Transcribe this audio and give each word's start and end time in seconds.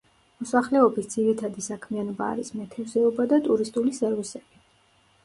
მოსახლეობის 0.43 1.09
ძირითადი 1.11 1.65
საქმიანობა 1.65 2.29
არის 2.37 2.49
მეთევზეობა 2.61 3.27
და 3.35 3.39
ტურისტული 3.49 3.95
სერვისები. 3.99 4.63